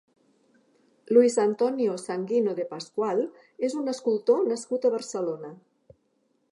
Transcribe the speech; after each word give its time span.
Luis 1.13 1.35
Antonio 1.43 1.91
Sanguino 2.05 2.55
de 2.61 2.65
Pascual 2.73 3.23
és 3.69 3.75
un 3.83 3.93
escultor 3.95 4.45
nascut 4.53 4.89
a 4.91 4.95
Barcelona. 4.97 5.55